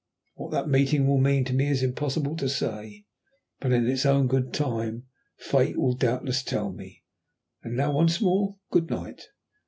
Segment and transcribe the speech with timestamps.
[0.33, 3.05] What that meeting will mean to me it is impossible to say,
[3.59, 5.03] but in its own good time
[5.37, 7.03] Fate will doubtless tell me.
[7.61, 9.27] And now, once more, good night."